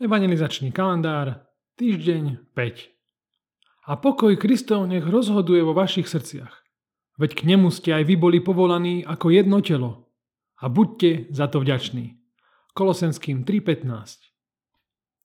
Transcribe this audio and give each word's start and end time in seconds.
Evangelizačný 0.00 0.72
kalendár, 0.72 1.44
týždeň 1.76 2.56
5. 2.56 3.84
A 3.84 4.00
pokoj 4.00 4.32
Kristov 4.40 4.88
nech 4.88 5.04
rozhoduje 5.04 5.60
vo 5.60 5.76
vašich 5.76 6.08
srdciach. 6.08 6.64
Veď 7.20 7.36
k 7.36 7.40
nemu 7.44 7.68
ste 7.68 7.92
aj 7.92 8.08
vy 8.08 8.16
boli 8.16 8.40
povolaní 8.40 9.04
ako 9.04 9.28
jedno 9.28 9.60
telo. 9.60 10.08
A 10.56 10.72
buďte 10.72 11.28
za 11.36 11.52
to 11.52 11.60
vďační. 11.60 12.16
Kolosenským 12.72 13.44
3.15 13.44 14.24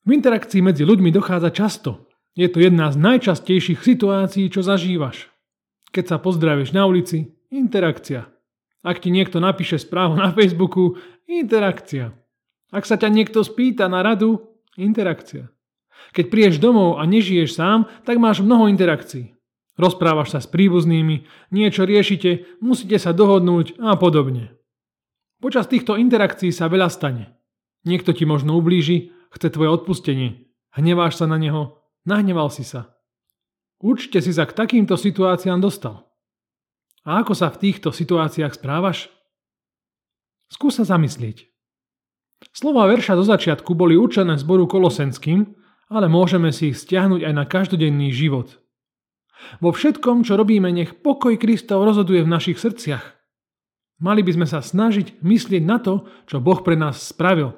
V 0.03 0.09
interakcii 0.11 0.59
medzi 0.59 0.83
ľuďmi 0.83 1.07
dochádza 1.07 1.55
často. 1.55 2.11
Je 2.35 2.51
to 2.51 2.59
jedna 2.59 2.91
z 2.91 2.99
najčastejších 2.99 3.79
situácií, 3.79 4.51
čo 4.51 4.59
zažívaš. 4.59 5.31
Keď 5.95 6.03
sa 6.03 6.17
pozdravíš 6.19 6.75
na 6.75 6.83
ulici, 6.83 7.31
interakcia. 7.47 8.27
Ak 8.83 8.99
ti 8.99 9.07
niekto 9.07 9.39
napíše 9.39 9.79
správu 9.79 10.19
na 10.19 10.35
Facebooku, 10.35 10.99
interakcia. 11.31 12.11
Ak 12.75 12.83
sa 12.83 12.99
ťa 12.99 13.07
niekto 13.07 13.39
spýta 13.39 13.87
na 13.87 14.03
radu, 14.03 14.54
interakcia. 14.77 15.51
Keď 16.11 16.25
prídeš 16.27 16.57
domov 16.59 16.99
a 16.99 17.07
nežiješ 17.07 17.55
sám, 17.55 17.87
tak 18.03 18.19
máš 18.19 18.43
mnoho 18.43 18.67
interakcií. 18.67 19.35
Rozprávaš 19.75 20.31
sa 20.31 20.39
s 20.39 20.47
príbuznými, 20.47 21.27
niečo 21.51 21.83
riešite, 21.83 22.59
musíte 22.63 22.95
sa 22.95 23.11
dohodnúť 23.11 23.75
a 23.83 23.99
podobne. 23.99 24.55
Počas 25.43 25.67
týchto 25.67 25.99
interakcií 25.99 26.51
sa 26.55 26.71
veľa 26.71 26.87
stane. 26.87 27.35
Niekto 27.83 28.15
ti 28.15 28.23
možno 28.23 28.55
ublíži, 28.55 29.11
chce 29.35 29.51
tvoje 29.51 29.75
odpustenie. 29.75 30.47
Hneváš 30.71 31.19
sa 31.19 31.27
na 31.27 31.35
neho, 31.35 31.83
nahneval 32.07 32.47
si 32.47 32.63
sa. 32.63 32.95
Určite 33.83 34.23
si 34.23 34.31
sa 34.31 34.47
k 34.47 34.55
takýmto 34.55 34.95
situáciám 34.95 35.59
dostal. 35.59 36.07
A 37.05 37.21
ako 37.21 37.35
sa 37.35 37.51
v 37.51 37.69
týchto 37.69 37.91
situáciách 37.91 38.55
správaš? 38.55 39.11
Skús 40.49 40.79
sa 40.79 40.87
zamyslieť. 40.87 41.54
Slova 42.55 42.87
verša 42.87 43.19
do 43.19 43.27
začiatku 43.27 43.75
boli 43.75 43.99
určené 43.99 44.39
zboru 44.39 44.63
kolosenským, 44.63 45.43
ale 45.91 46.07
môžeme 46.07 46.55
si 46.55 46.71
ich 46.71 46.79
stiahnuť 46.79 47.27
aj 47.27 47.33
na 47.35 47.43
každodenný 47.43 48.15
život. 48.15 48.63
Vo 49.59 49.75
všetkom, 49.75 50.23
čo 50.23 50.39
robíme, 50.39 50.71
nech 50.71 51.03
pokoj 51.03 51.35
Kristov 51.35 51.83
rozhoduje 51.83 52.23
v 52.23 52.31
našich 52.31 52.55
srdciach. 52.55 53.03
Mali 53.99 54.23
by 54.23 54.31
sme 54.39 54.47
sa 54.47 54.63
snažiť 54.63 55.19
myslieť 55.19 55.63
na 55.67 55.83
to, 55.83 56.07
čo 56.31 56.39
Boh 56.39 56.63
pre 56.63 56.79
nás 56.79 57.03
spravil. 57.03 57.51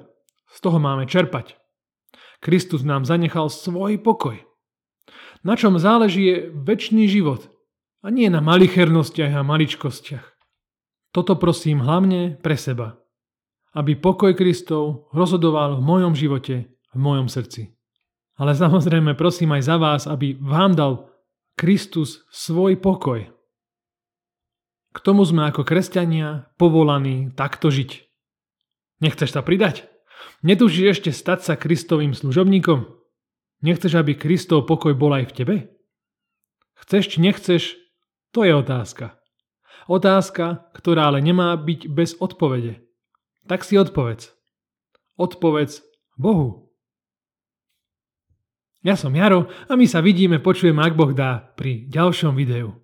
Z 0.50 0.66
toho 0.66 0.82
máme 0.82 1.06
čerpať. 1.06 1.54
Kristus 2.42 2.82
nám 2.82 3.06
zanechal 3.06 3.54
svoj 3.54 4.02
pokoj. 4.02 4.42
Na 5.46 5.54
čom 5.54 5.78
záleží 5.78 6.26
je 6.26 6.36
väčší 6.50 7.06
život 7.06 7.46
a 8.02 8.10
nie 8.10 8.26
na 8.26 8.42
malichernostiach 8.42 9.30
a 9.30 9.46
maličkostiach. 9.46 10.26
Toto 11.14 11.38
prosím 11.38 11.86
hlavne 11.86 12.34
pre 12.42 12.58
seba. 12.58 12.98
Aby 13.76 14.00
pokoj 14.00 14.32
Kristov 14.32 15.12
rozhodoval 15.12 15.80
v 15.80 15.82
mojom 15.84 16.12
živote, 16.16 16.72
v 16.94 16.98
mojom 16.98 17.28
srdci. 17.28 17.74
Ale 18.38 18.54
samozrejme 18.54 19.18
prosím 19.18 19.58
aj 19.58 19.62
za 19.66 19.76
vás, 19.76 20.02
aby 20.06 20.38
vám 20.38 20.72
dal 20.78 21.10
Kristus 21.58 22.22
svoj 22.30 22.78
pokoj. 22.78 23.26
K 24.94 24.98
tomu 25.04 25.26
sme 25.26 25.50
ako 25.50 25.66
kresťania 25.66 26.48
povolaní 26.56 27.34
takto 27.34 27.68
žiť. 27.68 28.08
Nechceš 29.04 29.34
sa 29.34 29.42
pridať? 29.42 29.84
Netúžiš 30.42 30.98
ešte 30.98 31.10
stať 31.10 31.40
sa 31.44 31.54
Kristovým 31.58 32.14
služobníkom? 32.14 32.86
Nechceš, 33.62 33.98
aby 33.98 34.14
Kristov 34.14 34.70
pokoj 34.70 34.94
bol 34.94 35.12
aj 35.18 35.30
v 35.30 35.34
tebe? 35.34 35.56
Chceš 36.78 37.14
či 37.14 37.18
nechceš, 37.18 37.74
to 38.30 38.46
je 38.46 38.54
otázka. 38.54 39.18
Otázka, 39.90 40.70
ktorá 40.78 41.10
ale 41.10 41.18
nemá 41.18 41.58
byť 41.58 41.80
bez 41.90 42.14
odpovede. 42.22 42.86
Tak 43.48 43.64
si 43.64 43.80
odpovedz. 43.80 44.30
Odpovedz 45.16 45.80
Bohu. 46.20 46.68
Ja 48.84 48.94
som 48.94 49.16
Jaro 49.16 49.50
a 49.66 49.74
my 49.74 49.88
sa 49.90 50.04
vidíme, 50.04 50.38
počujeme, 50.38 50.78
ak 50.84 50.94
Boh 50.94 51.10
dá, 51.10 51.50
pri 51.58 51.90
ďalšom 51.90 52.38
videu. 52.38 52.76